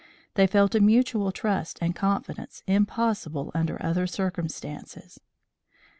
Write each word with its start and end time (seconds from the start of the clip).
They 0.33 0.47
felt 0.47 0.73
a 0.73 0.79
mutual 0.79 1.31
trust 1.31 1.77
and 1.79 1.95
confidence 1.95 2.63
impossible 2.65 3.51
under 3.53 3.77
other 3.85 4.07
circumstances. 4.07 5.19